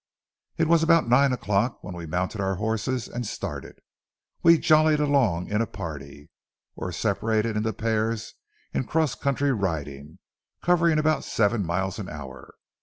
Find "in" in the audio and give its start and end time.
5.51-5.61, 8.73-8.85